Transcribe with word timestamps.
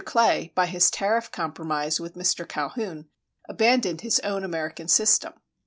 Clay, 0.03 0.51
by 0.55 0.65
his 0.65 0.89
tariff 0.89 1.29
compromise 1.29 1.99
with 1.99 2.15
Mr. 2.15 2.47
Calhoun, 2.49 3.07
abandoned 3.47 4.01
his 4.01 4.19
own 4.21 4.43
American 4.43 4.87
system. 4.87 5.33